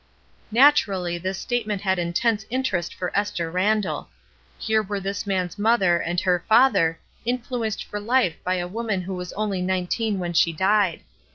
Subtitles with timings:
[0.51, 4.09] Naturally this statement had intense inter est for Esther Randall.
[4.57, 9.13] Here were this man's mother and her father influenced for life by a woman who
[9.13, 11.01] was only nineteen when she died.